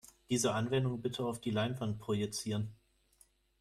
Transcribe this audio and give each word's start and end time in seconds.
Diese 0.31 0.55
Anwendung 0.55 0.99
bitte 1.03 1.23
auf 1.23 1.41
die 1.41 1.51
Leinwand 1.51 1.99
projizieren. 1.99 2.73